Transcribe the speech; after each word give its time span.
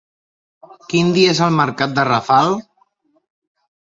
Quin 0.93 1.11
dia 1.17 1.33
és 1.33 1.41
el 1.49 1.53
mercat 1.59 1.93
de 1.99 2.05
Rafal? 2.09 2.57